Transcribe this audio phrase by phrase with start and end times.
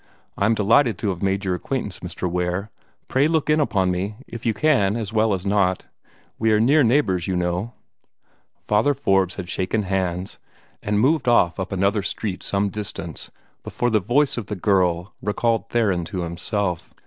[0.35, 2.27] I am delighted to have made your acquaintance, Mr.
[2.27, 2.71] Ware.
[3.07, 5.85] Pray look in upon me, if you can as well as not.
[6.39, 7.73] We are near neighbors, you know."
[8.65, 10.39] Father Forbes had shaken hands,
[10.81, 13.29] and moved off up another street some distance,
[13.61, 16.95] before the voice of the girl recalled Theron to himself.